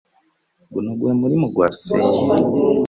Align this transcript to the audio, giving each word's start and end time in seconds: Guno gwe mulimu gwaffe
Guno 0.71 0.89
gwe 0.99 1.11
mulimu 1.19 1.47
gwaffe 1.55 1.93